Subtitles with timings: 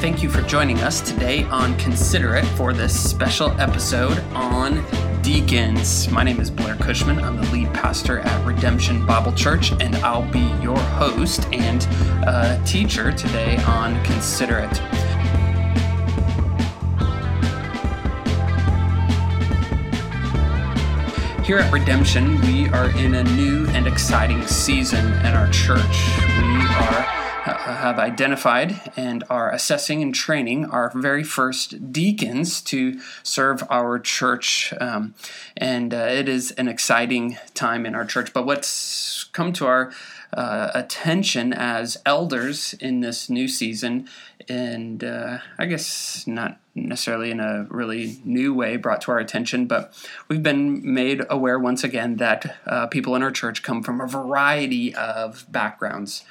[0.00, 4.82] Thank you for joining us today on Consider It for this special episode on
[5.20, 6.10] deacons.
[6.10, 7.18] My name is Blair Cushman.
[7.18, 11.86] I'm the lead pastor at Redemption Bible Church, and I'll be your host and
[12.26, 14.78] uh, teacher today on Consider It.
[21.44, 26.08] Here at Redemption, we are in a new and exciting season in our church.
[26.38, 27.19] We are
[27.58, 34.72] have identified and are assessing and training our very first deacons to serve our church.
[34.80, 35.14] Um,
[35.56, 38.32] and uh, it is an exciting time in our church.
[38.32, 39.92] But what's come to our
[40.32, 44.08] uh, attention as elders in this new season,
[44.48, 49.66] and uh, I guess not necessarily in a really new way brought to our attention,
[49.66, 49.92] but
[50.28, 54.06] we've been made aware once again that uh, people in our church come from a
[54.06, 56.24] variety of backgrounds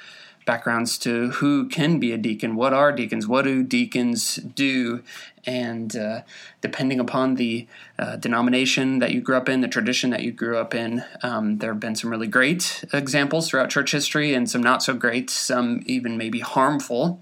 [0.44, 5.02] backgrounds to who can be a deacon, what are deacons, what do deacons do,
[5.46, 6.22] and uh,
[6.60, 7.66] depending upon the
[7.98, 11.58] uh, denomination that you grew up in, the tradition that you grew up in, um,
[11.58, 15.30] there have been some really great examples throughout church history and some not so great,
[15.30, 17.20] some even maybe harmful.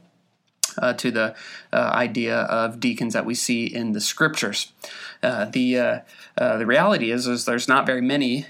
[0.77, 1.35] Uh, to the
[1.73, 4.71] uh, idea of deacons that we see in the scriptures,
[5.25, 6.01] uh, the uh,
[6.37, 8.47] the reality is is there's not very many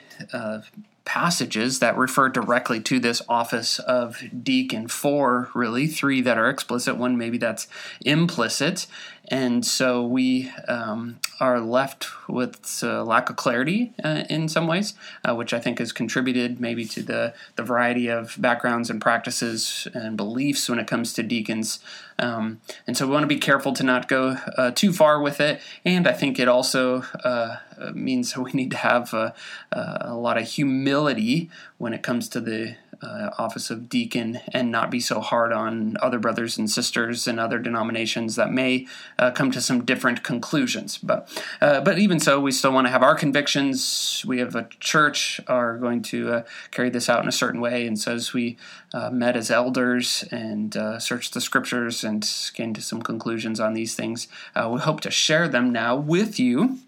[1.08, 4.86] passages that refer directly to this office of deacon.
[4.86, 7.66] Four, really, three that are explicit, one maybe that's
[8.04, 8.86] implicit.
[9.28, 14.94] And so we um, are left with a lack of clarity uh, in some ways,
[15.24, 19.86] uh, which I think has contributed maybe to the, the variety of backgrounds and practices
[19.92, 21.80] and beliefs when it comes to deacons.
[22.18, 25.40] Um, and so we want to be careful to not go uh, too far with
[25.40, 25.60] it.
[25.84, 27.56] And I think it also uh,
[27.92, 29.34] means we need to have a,
[29.72, 34.90] a lot of humility when it comes to the uh, office of deacon and not
[34.90, 38.86] be so hard on other brothers and sisters and other denominations that may
[39.18, 40.98] uh, come to some different conclusions.
[40.98, 41.28] But
[41.60, 44.24] uh, but even so, we still want to have our convictions.
[44.26, 47.86] We have a church are going to uh, carry this out in a certain way,
[47.86, 48.56] and so as we
[48.92, 53.74] uh, met as elders and uh, searched the scriptures and came to some conclusions on
[53.74, 56.78] these things, we hope to share them now with you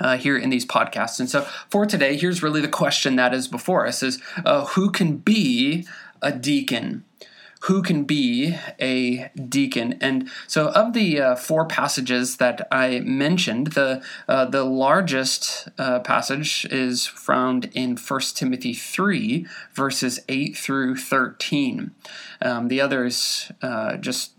[0.00, 1.20] uh, here in these podcasts.
[1.20, 4.90] And so for today, here's really the question that is before us: is uh, who
[4.90, 5.86] can be
[6.22, 7.04] a deacon?
[7.62, 9.98] Who can be a deacon?
[10.00, 16.00] And so, of the uh, four passages that I mentioned, the uh, the largest uh,
[16.00, 21.92] passage is found in 1 Timothy three, verses eight through thirteen.
[22.42, 24.32] Um, the others, uh, just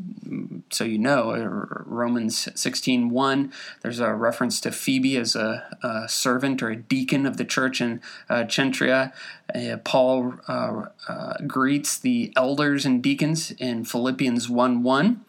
[0.69, 6.61] so you know, Romans 16 1, there's a reference to Phoebe as a, a servant
[6.61, 9.13] or a deacon of the church in uh, Cenchrea.
[9.53, 15.25] Uh, Paul uh, uh, greets the elders and deacons in Philippians 1 1.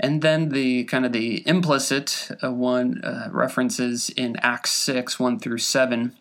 [0.00, 3.00] And then the kind of the implicit uh, one
[3.30, 6.16] references in Acts 6 1 through 7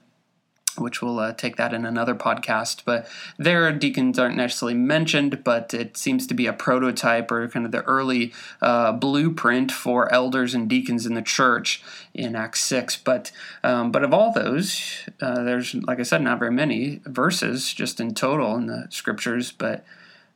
[0.77, 2.81] which we'll uh, take that in another podcast.
[2.85, 7.65] But there, deacons aren't necessarily mentioned, but it seems to be a prototype or kind
[7.65, 11.83] of the early uh, blueprint for elders and deacons in the church
[12.13, 12.97] in Acts 6.
[12.97, 13.31] But,
[13.63, 17.99] um, but of all those, uh, there's, like I said, not very many verses just
[17.99, 19.83] in total in the scriptures, but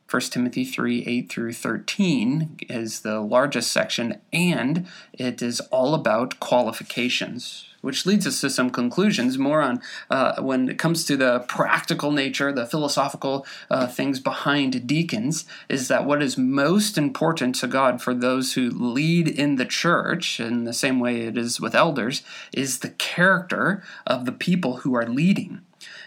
[0.08, 6.38] 1 Timothy 3 8 through 13 is the largest section, and it is all about
[6.38, 9.80] qualifications which leads us to some conclusions more on
[10.10, 15.86] uh, when it comes to the practical nature, the philosophical uh, things behind deacons, is
[15.86, 20.64] that what is most important to God for those who lead in the church, in
[20.64, 25.06] the same way it is with elders, is the character of the people who are
[25.06, 25.60] leading.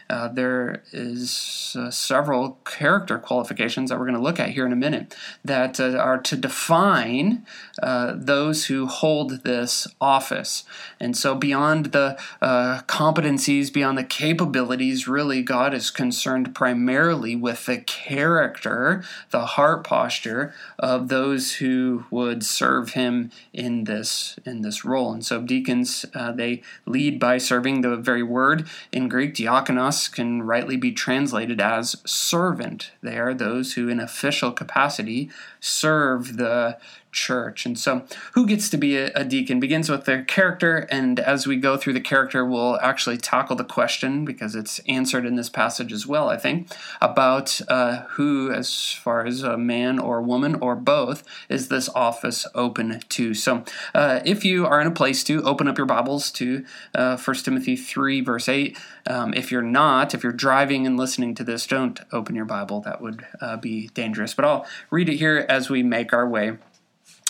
[0.09, 4.73] Uh, there is uh, several character qualifications that we're going to look at here in
[4.73, 5.15] a minute
[5.45, 7.45] that uh, are to define
[7.83, 10.63] uh, those who hold this office.
[10.99, 17.67] And so, beyond the uh, competencies, beyond the capabilities, really, God is concerned primarily with
[17.67, 24.83] the character, the heart posture of those who would serve Him in this in this
[24.83, 25.13] role.
[25.13, 30.77] And so, deacons they lead by serving the very word in Greek, diakonos can rightly
[30.77, 32.91] be translated as servant.
[33.01, 35.29] They are those who, in official capacity,
[35.59, 36.77] serve the
[37.19, 37.65] church.
[37.65, 40.87] And so, who gets to be a, a, deacon begins with their character.
[40.89, 45.25] And as we go through the character, we'll actually tackle the question because it's answered
[45.25, 46.71] in this passage as well, I think,
[47.01, 52.47] about uh, who, as far as a man or woman or both, is this office
[52.55, 53.33] open to.
[53.33, 53.63] So,
[53.93, 57.35] uh, if you are in a place to open up your Bibles to uh, 1
[57.37, 58.77] Timothy 3, verse 8,
[59.07, 62.79] um, if you're not, if you're driving and listening to this, don't open your Bible.
[62.81, 64.33] That would uh, be dangerous.
[64.33, 66.57] But I'll read it here as we make our way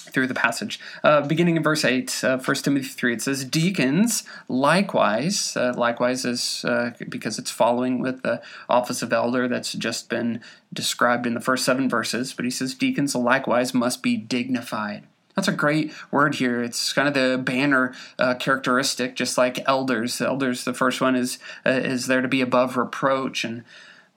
[0.10, 0.80] through the passage.
[1.04, 6.26] Uh, beginning in verse 8, uh, 1 Timothy 3, it says, Deacons likewise, uh, likewise
[6.26, 10.42] is uh, because it's following with the office of elder that's just been
[10.74, 15.04] described in the first seven verses, but he says, Deacons likewise must be dignified.
[15.40, 16.62] That's a great word here.
[16.62, 20.20] It's kind of the banner uh, characteristic, just like elders.
[20.20, 23.64] Elders, the first one is uh, is there to be above reproach, and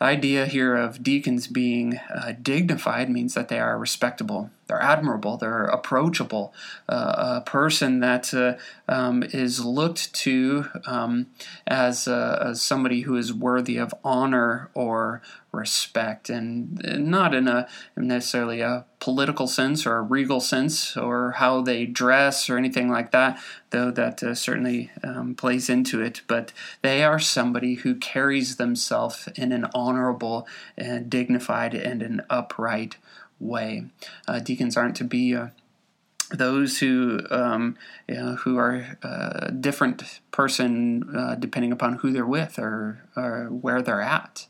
[0.01, 5.37] the idea here of deacons being uh, dignified means that they are respectable, they're admirable,
[5.37, 6.55] they're approachable,
[6.89, 8.55] uh, a person that uh,
[8.91, 11.27] um, is looked to um,
[11.67, 15.21] as, uh, as somebody who is worthy of honor or
[15.53, 16.81] respect, and
[17.11, 22.49] not in a necessarily a political sense or a regal sense or how they dress
[22.49, 23.39] or anything like that,
[23.69, 26.23] though that uh, certainly um, plays into it.
[26.27, 30.47] But they are somebody who carries themselves in an honorable
[30.79, 32.97] and dignified and an upright
[33.43, 33.87] way.
[34.27, 35.49] Uh, deacons aren't to be uh,
[36.31, 37.77] those who um,
[38.09, 43.05] you know, who are a uh, different person uh, depending upon who they're with or,
[43.17, 44.47] or where they're at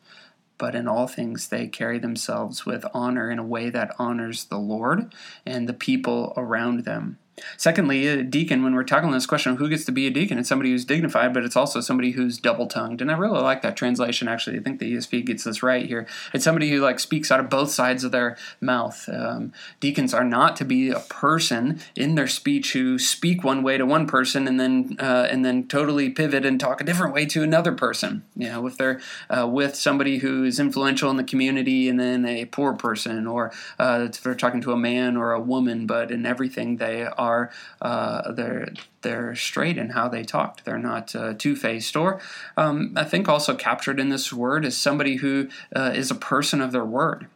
[0.62, 4.59] but in all things they carry themselves with honor in a way that honors the
[4.59, 5.12] Lord
[5.45, 7.19] and the people around them.
[7.56, 10.39] Secondly, a deacon, when we're tackling this question of who gets to be a deacon,
[10.39, 13.00] it's somebody who's dignified, but it's also somebody who's double tongued.
[13.00, 14.59] And I really like that translation, actually.
[14.59, 16.06] I think the ESV gets this right here.
[16.33, 19.09] It's somebody who like speaks out of both sides of their mouth.
[19.09, 23.79] Um, deacons are not to be a person in their speech who speak one way
[23.79, 27.27] to one person and then uh, and then totally pivot and talk a different way
[27.27, 28.25] to another person.
[28.37, 29.00] You know, if they're
[29.31, 33.53] uh, with somebody who is influential in the community and then a poor person, or
[33.79, 37.31] uh, if they're talking to a man or a woman, but in everything they are
[37.81, 40.64] uh, they're they're straight in how they talked.
[40.64, 41.96] They're not uh, two faced.
[41.96, 42.20] Or
[42.56, 46.61] um, I think also captured in this word is somebody who uh, is a person
[46.61, 47.26] of their word.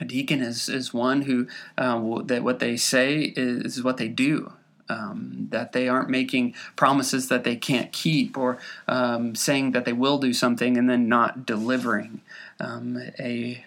[0.00, 1.46] A deacon is is one who
[1.76, 4.52] uh, that what they say is what they do.
[4.88, 9.94] Um, that they aren't making promises that they can't keep or um, saying that they
[9.94, 12.20] will do something and then not delivering.
[12.60, 13.64] Um, a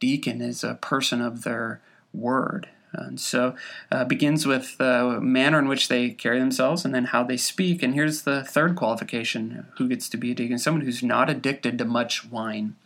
[0.00, 1.80] deacon is a person of their
[2.12, 2.68] word.
[2.98, 3.54] And so
[3.90, 7.82] uh, begins with the manner in which they carry themselves and then how they speak.
[7.82, 10.58] And here's the third qualification who gets to be a deacon?
[10.58, 12.76] Someone who's not addicted to much wine.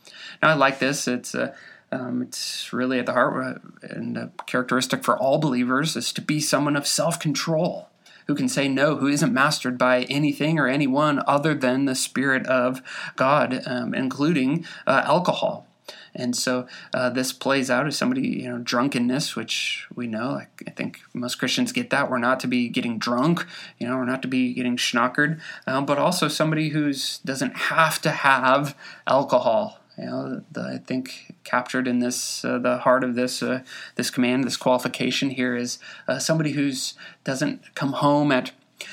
[0.43, 1.09] Now, I like this.
[1.09, 1.55] It's uh,
[1.91, 6.21] um, it's really at the heart uh, and a characteristic for all believers is to
[6.21, 7.89] be someone of self control
[8.27, 12.47] who can say no, who isn't mastered by anything or anyone other than the Spirit
[12.47, 12.83] of
[13.17, 15.67] God, um, including uh, alcohol.
[16.15, 20.33] And so uh, this plays out as somebody, you know, drunkenness, which we know.
[20.33, 22.11] Like, I think most Christians get that.
[22.11, 23.47] We're not to be getting drunk,
[23.79, 26.93] you know, we're not to be getting schnockered, um, but also somebody who
[27.25, 28.77] doesn't have to have
[29.07, 29.81] alcohol.
[29.97, 33.63] You know, the, I think captured in this, uh, the heart of this, uh,
[33.97, 36.95] this command, this qualification here is uh, somebody who's
[37.25, 38.53] doesn't come home at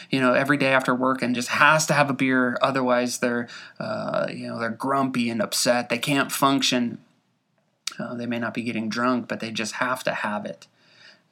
[0.10, 3.48] you know every day after work and just has to have a beer otherwise they're
[3.80, 6.98] uh, you know they're grumpy and upset they can't function
[8.00, 10.68] uh, they may not be getting drunk, but they just have to have it.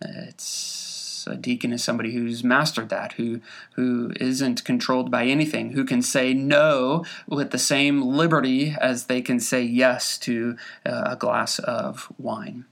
[0.01, 3.39] It's a deacon is somebody who's mastered that, who
[3.74, 9.22] who isn't controlled by anything, who can say no with the same liberty as they
[9.22, 12.65] can say yes to uh, a glass of wine.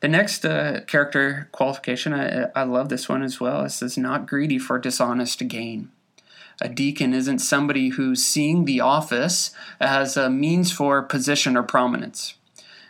[0.00, 3.64] The next uh, character qualification, I, I love this one as well.
[3.64, 5.90] It says, not greedy for dishonest gain.
[6.60, 12.34] A deacon isn't somebody who's seeing the office as a means for position or prominence.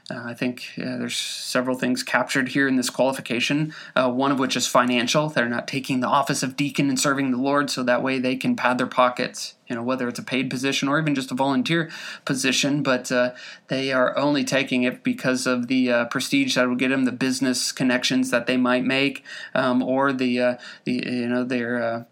[0.08, 4.38] Uh, I think uh, there's several things captured here in this qualification, uh, one of
[4.38, 5.28] which is financial.
[5.28, 8.36] They're not taking the office of deacon and serving the Lord so that way they
[8.36, 11.34] can pad their pockets, you know, whether it's a paid position or even just a
[11.34, 11.90] volunteer
[12.24, 13.32] position, but uh,
[13.66, 17.10] they are only taking it because of the uh, prestige that will get them, the
[17.10, 19.24] business connections that they might make,
[19.56, 21.82] um, or the, uh, the, you know, their.
[21.82, 22.02] Uh,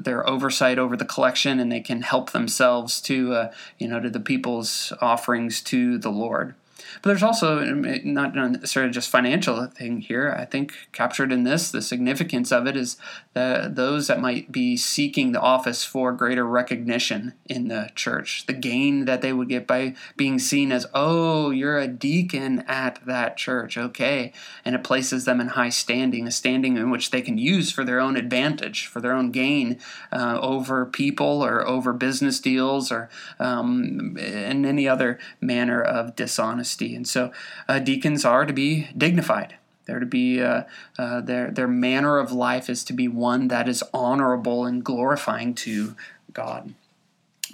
[0.00, 4.08] their oversight over the collection, and they can help themselves to, uh, you know, to
[4.08, 6.54] the people's offerings to the Lord.
[7.02, 10.34] But there's also not necessarily just financial thing here.
[10.36, 12.96] I think captured in this, the significance of it is
[13.34, 18.52] that those that might be seeking the office for greater recognition in the church, the
[18.52, 23.36] gain that they would get by being seen as, oh, you're a deacon at that
[23.36, 24.32] church, okay,
[24.64, 27.84] and it places them in high standing, a standing in which they can use for
[27.84, 29.78] their own advantage, for their own gain
[30.12, 36.77] uh, over people or over business deals or um, in any other manner of dishonesty.
[36.82, 37.32] And so
[37.68, 39.56] uh, deacons are to be dignified.
[39.86, 40.64] They're to be uh,
[40.98, 45.54] uh, their their manner of life is to be one that is honorable and glorifying
[45.54, 45.96] to
[46.32, 46.74] God.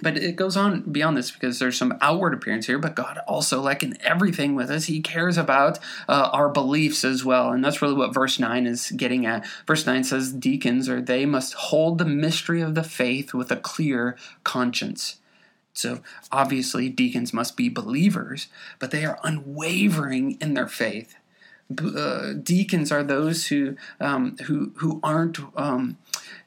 [0.01, 3.61] but it goes on beyond this because there's some outward appearance here but god also
[3.61, 5.79] like in everything with us he cares about
[6.09, 9.85] uh, our beliefs as well and that's really what verse 9 is getting at verse
[9.85, 14.17] 9 says deacons or they must hold the mystery of the faith with a clear
[14.43, 15.17] conscience
[15.75, 15.99] so
[16.31, 18.47] obviously deacons must be believers
[18.79, 21.15] but they are unwavering in their faith.
[21.81, 25.97] Uh, deacons are those who um, who who aren't um,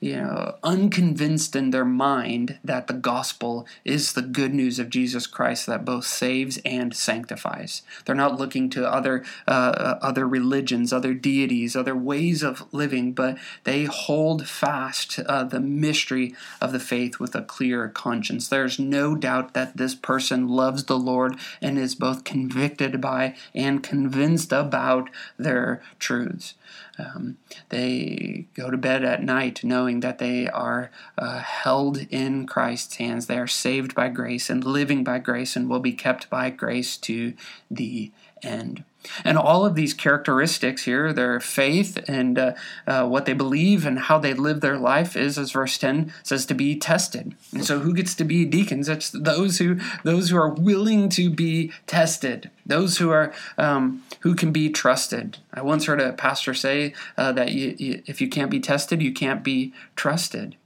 [0.00, 5.26] you know, unconvinced in their mind that the gospel is the good news of Jesus
[5.26, 7.82] Christ that both saves and sanctifies.
[8.04, 13.38] They're not looking to other uh, other religions, other deities, other ways of living, but
[13.64, 18.48] they hold fast uh, the mystery of the faith with a clear conscience.
[18.48, 23.82] There's no doubt that this person loves the Lord and is both convicted by and
[23.82, 26.54] convinced about their truths.
[26.98, 27.38] Um,
[27.68, 33.26] they go to bed at night knowing that they are uh, held in Christ's hands.
[33.26, 36.96] They are saved by grace and living by grace and will be kept by grace
[36.98, 37.34] to
[37.70, 38.10] the
[38.42, 38.84] end.
[39.24, 42.54] And all of these characteristics here, their faith and uh,
[42.86, 46.44] uh, what they believe and how they live their life, is, as verse ten says,
[46.46, 47.34] to be tested.
[47.52, 48.88] And so, who gets to be deacons?
[48.88, 54.34] It's those who those who are willing to be tested, those who are um, who
[54.34, 55.38] can be trusted.
[55.54, 59.00] I once heard a pastor say uh, that you, you, if you can't be tested,
[59.00, 60.56] you can't be trusted.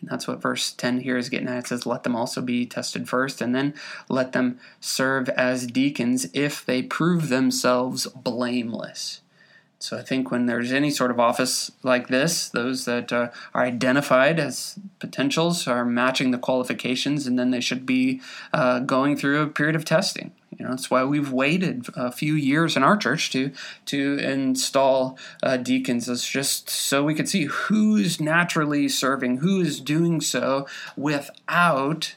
[0.00, 1.58] And that's what verse 10 here is getting at.
[1.58, 3.74] It says, Let them also be tested first, and then
[4.08, 9.20] let them serve as deacons if they prove themselves blameless.
[9.78, 13.64] So I think when there's any sort of office like this, those that uh, are
[13.64, 18.20] identified as potentials are matching the qualifications, and then they should be
[18.52, 20.32] uh, going through a period of testing.
[20.60, 23.50] You know, that's why we've waited a few years in our church to
[23.86, 26.06] to install uh, deacons.
[26.06, 32.14] It's just so we could see who's naturally serving, who is doing so without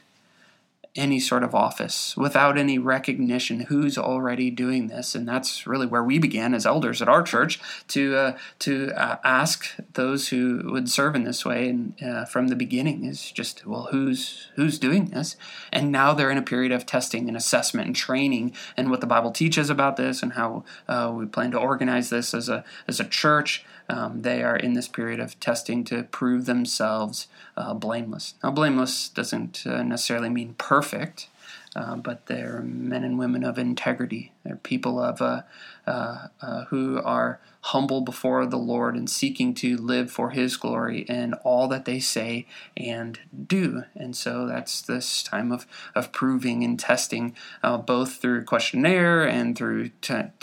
[0.96, 5.14] any sort of office, without any recognition who's already doing this.
[5.14, 9.16] And that's really where we began as elders at our church to uh, to uh,
[9.24, 11.68] ask those who would serve in this way.
[11.68, 15.36] And uh, from the beginning is just well, who's who's doing this?
[15.72, 19.06] And now they're in a period of testing and assessment and training, and what the
[19.06, 23.00] Bible teaches about this, and how uh, we plan to organize this as a as
[23.00, 23.64] a church.
[23.88, 28.34] Um, they are in this period of testing to prove themselves uh, blameless.
[28.42, 31.28] Now, blameless doesn't uh, necessarily mean perfect,
[31.76, 34.32] uh, but they're men and women of integrity.
[34.44, 35.42] They're people of uh,
[35.86, 41.00] uh, uh, who are humble before the Lord and seeking to live for His glory
[41.00, 42.46] in all that they say
[42.76, 43.84] and do.
[43.94, 49.56] And so that's this time of, of proving and testing, uh, both through questionnaire and
[49.56, 49.92] through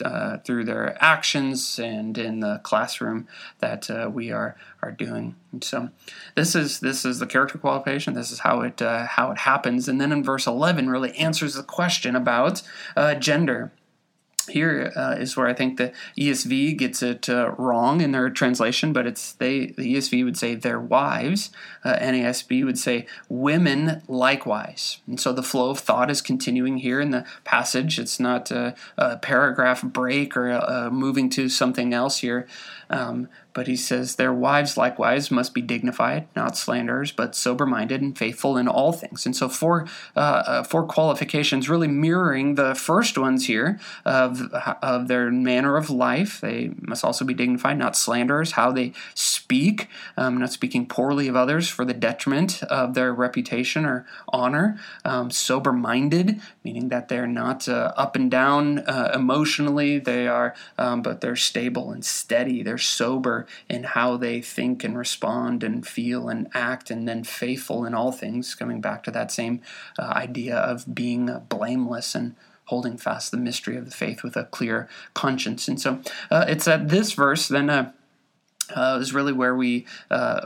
[0.03, 3.27] uh, through their actions and in the classroom
[3.59, 5.35] that uh, we are are doing.
[5.51, 5.89] And so
[6.33, 8.15] this is this is the character qualification.
[8.15, 9.87] This is how it how it happens.
[9.87, 12.63] And then in verse eleven, really answers the question about
[13.19, 13.71] gender
[14.51, 18.93] here uh, is where I think the ESV gets it uh, wrong in their translation,
[18.93, 21.51] but it's they the ESV would say their wives,
[21.83, 27.01] uh, NASB would say women likewise, and so the flow of thought is continuing here
[27.01, 27.99] in the passage.
[27.99, 32.47] It's not a, a paragraph break or a, a moving to something else here.
[32.89, 38.01] Um, but he says, Their wives likewise must be dignified, not slanderers, but sober minded
[38.01, 39.25] and faithful in all things.
[39.25, 44.41] And so, four, uh, uh, four qualifications really mirroring the first ones here of,
[44.81, 46.39] of their manner of life.
[46.39, 51.35] They must also be dignified, not slanderers, how they speak, um, not speaking poorly of
[51.35, 54.79] others for the detriment of their reputation or honor.
[55.03, 60.55] Um, sober minded, meaning that they're not uh, up and down uh, emotionally, they are,
[60.77, 62.63] um, but they're stable and steady.
[62.63, 67.85] They're sober in how they think and respond and feel and act, and then faithful
[67.85, 69.61] in all things, coming back to that same
[69.99, 74.45] uh, idea of being blameless and holding fast the mystery of the faith with a
[74.45, 75.67] clear conscience.
[75.67, 77.69] And so uh, it's at this verse then.
[77.69, 77.91] Uh,
[78.75, 80.41] uh, is really where we uh,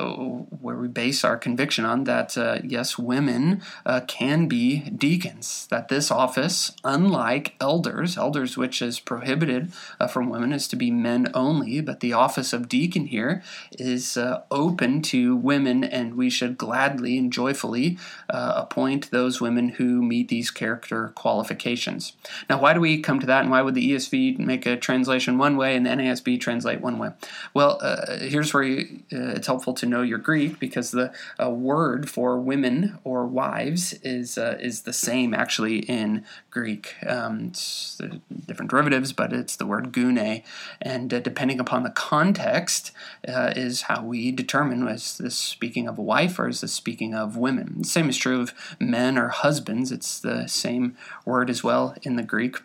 [0.62, 5.68] where we base our conviction on that uh, yes women uh, can be deacons.
[5.70, 10.92] That this office unlike elders elders which is prohibited uh, from women is to be
[10.92, 13.44] men only but the office of deacon here
[13.74, 17.98] is uh, open to women and we should gladly and joyfully
[18.30, 22.14] appoint those women who meet these character qualifications.
[22.50, 25.38] Now why do we come to that and why would the ESV make a translation
[25.38, 27.12] one way and the NASB translate one way?
[27.54, 27.80] Well
[28.20, 32.40] here's where you, uh, it's helpful to know your Greek because the uh, word for
[32.40, 36.96] women or wives is uh, is the same actually in Greek.
[37.06, 38.02] Um, it's
[38.46, 40.44] different derivatives, but it's the word gune,
[40.82, 42.92] and depending upon the context,
[43.24, 47.38] is how we determine is this speaking of a wife or is this speaking of
[47.38, 47.76] women.
[47.80, 49.92] The same is true of men or husbands.
[49.92, 50.96] It's the same
[51.26, 52.58] word as well in the Greek.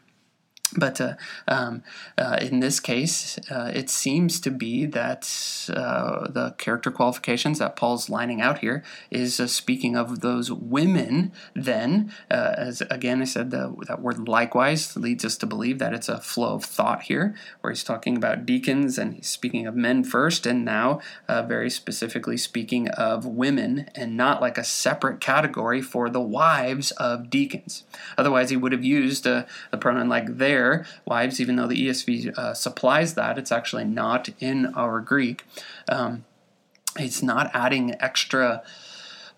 [0.77, 1.15] But uh,
[1.49, 1.83] um,
[2.17, 5.23] uh, in this case, uh, it seems to be that
[5.69, 11.33] uh, the character qualifications that Paul's lining out here is uh, speaking of those women.
[11.55, 15.95] Then, uh, as again I said, the, that word likewise leads us to believe that
[15.95, 19.75] it's a flow of thought here, where he's talking about deacons and he's speaking of
[19.75, 25.83] men first, and now very specifically speaking of women, and not like a separate category
[25.83, 27.85] for the wives of deacons.
[28.17, 30.60] Otherwise, he would have used a, a pronoun like there
[31.05, 35.45] wives, even though the ESV uh, supplies that, it's actually not in our Greek.
[35.89, 36.25] Um,
[36.97, 38.63] it's not adding extra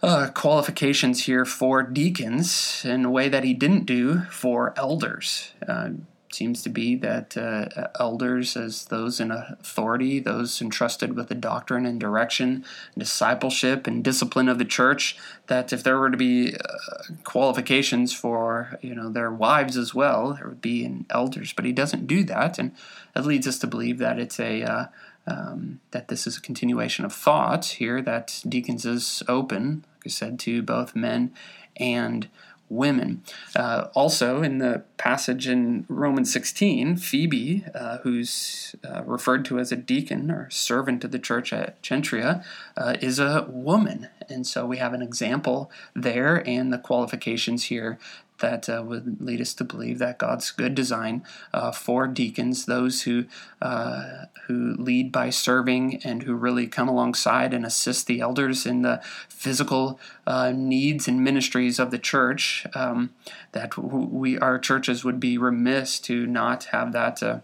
[0.02, 5.52] uh, qualifications here for deacons in a way that he didn't do for elders.
[5.66, 5.90] Uh,
[6.34, 11.86] seems to be that uh, elders, as those in authority, those entrusted with the doctrine
[11.86, 12.64] and direction,
[12.96, 18.78] discipleship and discipline of the church, that if there were to be uh, qualifications for
[18.80, 21.52] you know their wives as well, there would be in elders.
[21.52, 22.72] But he doesn't do that, and
[23.14, 24.86] that leads us to believe that it's a uh,
[25.26, 28.02] um, that this is a continuation of thought here.
[28.02, 31.32] That deacons is open, like I said, to both men
[31.76, 32.28] and
[32.72, 33.22] women.
[33.54, 39.70] Uh, also, in the passage in Romans 16, Phoebe, uh, who's uh, referred to as
[39.70, 42.44] a deacon or servant of the church at Cenchrea,
[42.76, 44.08] uh, is a woman.
[44.28, 47.98] And so we have an example there and the qualifications here
[48.42, 53.02] that uh, would lead us to believe that God's good design uh, for deacons, those
[53.02, 53.25] who
[53.62, 58.82] uh, who lead by serving and who really come alongside and assist the elders in
[58.82, 63.14] the physical uh, needs and ministries of the church, um,
[63.52, 67.38] that we our churches would be remiss to not have that uh,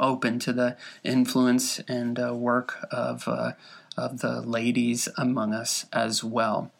[0.00, 3.28] open to the influence and uh, work of
[3.96, 6.70] of the ladies among us as well.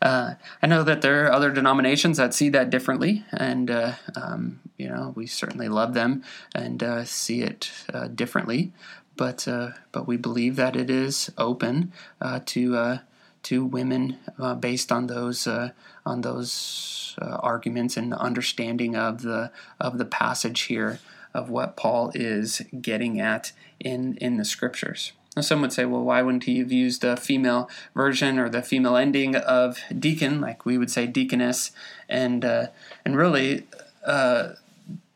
[0.00, 4.60] Uh, I know that there are other denominations that see that differently, and uh, um,
[4.76, 6.22] you know we certainly love them
[6.54, 8.72] and uh, see it uh, differently.
[9.16, 13.00] But uh, but we believe that it is open uh, to
[13.44, 14.18] to women
[14.60, 21.00] based on those on those arguments and understanding of the of the passage here
[21.34, 25.12] of what Paul is getting at in in the scriptures.
[25.38, 28.60] Now, some would say, well, why wouldn't he have used a female version or the
[28.60, 31.70] female ending of deacon, like we would say deaconess?
[32.08, 32.66] And uh,
[33.04, 33.68] and really,
[34.04, 34.54] uh,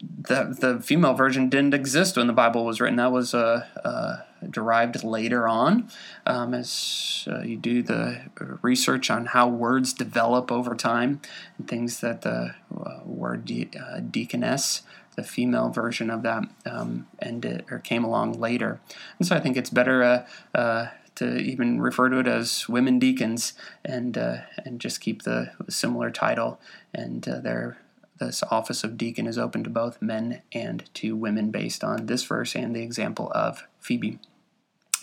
[0.00, 2.98] the the female version didn't exist when the Bible was written.
[2.98, 5.90] That was uh, uh derived later on,
[6.24, 8.20] um, as uh, you do the
[8.62, 11.20] research on how words develop over time,
[11.58, 13.70] and things that the uh, word de-
[14.08, 14.82] deaconess
[15.16, 18.80] the female version of that um, ended or came along later.
[19.18, 22.98] And so I think it's better uh, uh, to even refer to it as women
[22.98, 23.52] deacons
[23.84, 26.60] and uh, and just keep the similar title.
[26.94, 27.78] And uh, their
[28.18, 32.22] this office of deacon is open to both men and to women based on this
[32.22, 34.18] verse and the example of Phoebe.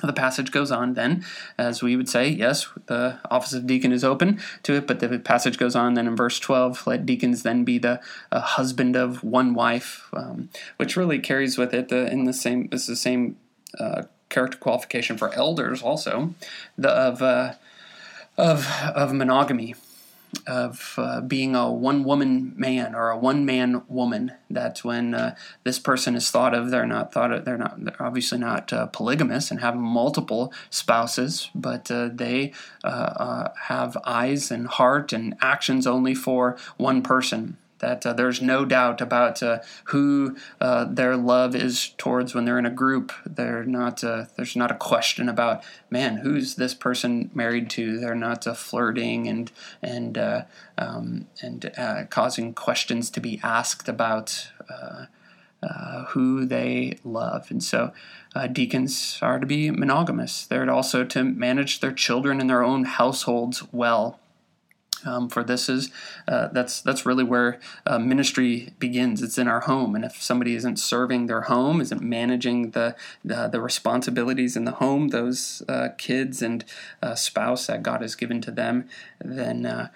[0.02, 1.26] The passage goes on then,
[1.58, 5.20] as we would say, yes, the office of deacon is open to it, but the
[5.20, 8.00] passage goes on then in verse 12, let deacons then be the
[8.32, 12.70] uh, husband of one wife, um, which really carries with it the, in the same,
[12.72, 13.36] it's the same
[13.78, 16.34] uh, character qualification for elders also,
[16.78, 17.54] the, of, uh,
[18.38, 19.76] of, of monogamy
[20.48, 24.34] of uh, being a one woman man or a one man woman.
[24.50, 28.02] That when uh, this person is thought of, they're not thought of, they're not, they're
[28.02, 34.52] obviously not uh, polygamous and have multiple spouses, but uh, they uh, uh, have eyes
[34.52, 39.60] and heart and actions only for one person that uh, there's no doubt about uh,
[39.86, 43.12] who uh, their love is towards when they're in a group.
[43.26, 44.04] They're not.
[44.04, 48.00] Uh, there's not a question about man, who's this person married to?
[48.00, 50.44] They're not uh, flirting and and uh,
[50.78, 51.72] um, and
[52.10, 54.52] causing questions to be asked about.
[56.10, 57.52] who they love.
[57.52, 57.92] And so
[58.54, 60.48] deacons are to be monogamous.
[60.48, 64.20] They're also to manage their children and their own households well
[65.06, 65.92] Um, for this is
[66.28, 69.22] uh, that's that's really where uh, ministry begins.
[69.22, 73.48] It's in our home, and if somebody isn't serving their home, isn't managing the the,
[73.48, 76.66] the responsibilities in the home, those uh, kids and
[77.02, 79.90] uh, spouse that God has given to them, then uh,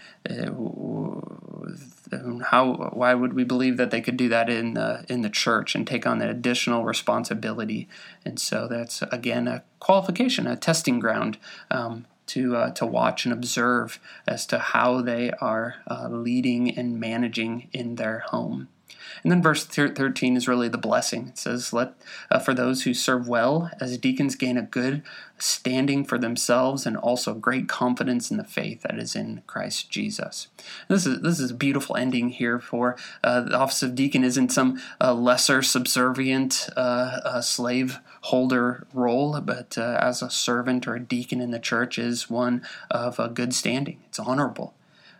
[2.45, 5.75] how why would we believe that they could do that in the in the church
[5.75, 7.87] and take on that additional responsibility?
[8.25, 11.37] And so that's again a qualification, a testing ground.
[11.69, 16.99] Um, to uh, to watch and observe as to how they are uh, leading and
[16.99, 18.67] managing in their home.
[19.21, 21.27] And then verse 13 is really the blessing.
[21.29, 21.93] It says, Let
[22.29, 25.03] uh, for those who serve well as deacons gain a good
[25.37, 30.47] standing for themselves and also great confidence in the faith that is in Christ Jesus.
[30.87, 34.51] This is this is a beautiful ending here for uh, the office of deacon isn't
[34.51, 40.95] some uh, lesser subservient uh, uh, slave holder role, but uh, as a servant or
[40.95, 43.99] a deacon in the church is one of a good standing.
[44.07, 44.73] It's honorable.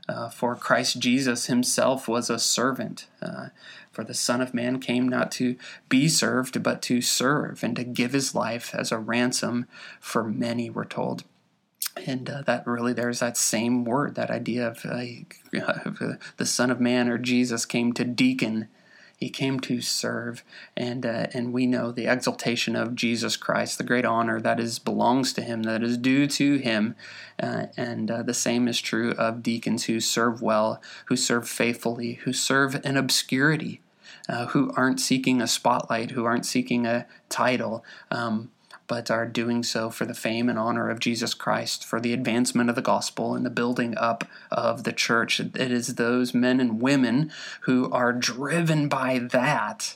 [0.08, 3.08] Uh, for Christ Jesus himself was a servant.
[3.22, 3.48] Uh,
[3.92, 5.58] for the Son of Man came not to
[5.90, 9.68] be served, but to serve and to give his life as a ransom
[10.00, 11.26] for many, we're told.
[12.08, 15.04] And uh, that really, there's that same word, that idea of uh,
[16.38, 18.70] the Son of Man or Jesus came to deacon
[19.24, 20.44] he came to serve,
[20.76, 24.80] and uh, and we know the exaltation of Jesus Christ, the great honor that is
[24.80, 26.98] belongs to Him, that is due to Him,
[27.42, 32.16] uh, and uh, the same is true of deacons who serve well, who serve faithfully,
[32.26, 33.80] who serve in obscurity,
[34.28, 37.86] uh, who aren't seeking a spotlight, who aren't seeking a title.
[38.12, 38.52] Um,
[38.88, 42.70] but are doing so for the fame and honor of Jesus Christ, for the advancement
[42.70, 45.40] of the gospel and the building up of the church.
[45.40, 49.96] It is those men and women who are driven by that,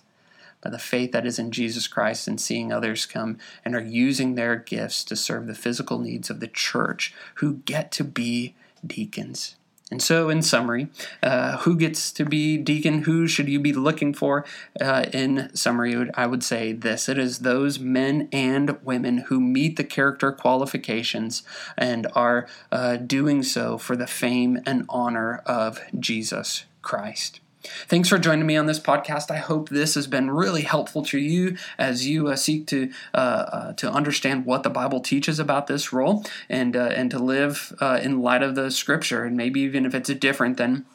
[0.62, 4.36] by the faith that is in Jesus Christ and seeing others come and are using
[4.36, 9.57] their gifts to serve the physical needs of the church who get to be deacons.
[9.90, 10.90] And so, in summary,
[11.24, 13.04] uh, who gets to be deacon?
[13.04, 14.44] Who should you be looking for?
[14.82, 19.78] Uh, in summary, I would say this it is those men and women who meet
[19.78, 21.44] the character qualifications
[21.78, 27.40] and are uh, doing so for the fame and honor of Jesus Christ.
[27.88, 29.32] Thanks for joining me on this podcast.
[29.32, 33.18] I hope this has been really helpful to you as you uh, seek to uh,
[33.18, 37.74] uh, to understand what the Bible teaches about this role and uh, and to live
[37.80, 40.86] uh, in light of the Scripture, and maybe even if it's different than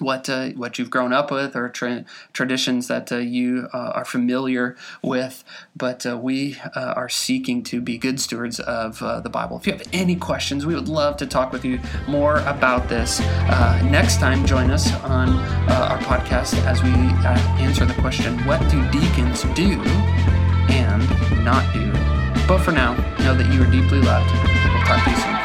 [0.00, 4.04] what uh, what you've grown up with or tra- traditions that uh, you uh, are
[4.04, 5.44] familiar with,
[5.76, 9.58] but uh, we uh, are seeking to be good stewards of uh, the Bible.
[9.58, 13.20] If you have any questions, we would love to talk with you more about this.
[13.90, 15.28] next time, join us on
[15.70, 16.90] our podcast as we
[17.62, 19.80] answer the question: What do deacons do
[20.70, 21.92] and not do?
[22.46, 24.32] But for now, know that you are deeply loved.
[24.32, 25.37] We'll talk to you soon.